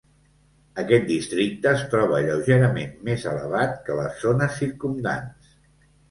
[0.83, 5.53] Aquest districte es troba lleugerament més elevat que les zones circumdants.